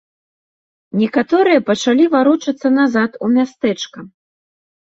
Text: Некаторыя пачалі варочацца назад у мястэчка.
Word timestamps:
Некаторыя 1.01 1.59
пачалі 1.69 2.07
варочацца 2.15 2.67
назад 2.81 3.11
у 3.29 3.31
мястэчка. 3.35 3.99